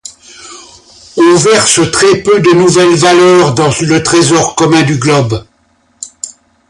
On 1.15 1.35
verse 1.35 1.79
très 1.91 2.23
peu 2.23 2.39
de 2.39 2.55
nouvelles 2.57 2.95
valeurs 2.95 3.53
dans 3.53 3.67
le 3.81 3.99
trésor 4.01 4.55
commun 4.55 4.81
du 4.81 4.97
globe. 4.97 5.45